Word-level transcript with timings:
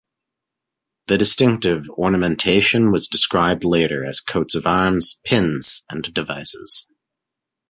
The 1.05 1.17
distinctive 1.19 1.87
ornamentation 1.91 2.91
was 2.91 3.07
described 3.07 3.63
later 3.63 4.03
as 4.03 4.19
coats 4.19 4.55
of 4.55 4.65
arms, 4.65 5.19
pins 5.23 5.83
and 5.91 6.01
devices. 6.11 6.87